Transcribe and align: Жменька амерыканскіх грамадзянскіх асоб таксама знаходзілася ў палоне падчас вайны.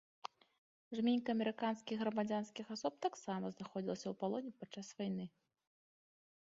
Жменька 0.99 1.29
амерыканскіх 1.35 1.95
грамадзянскіх 2.05 2.65
асоб 2.77 2.93
таксама 3.07 3.45
знаходзілася 3.59 4.05
ў 4.09 4.13
палоне 4.25 4.51
падчас 4.63 4.87
вайны. 5.03 5.25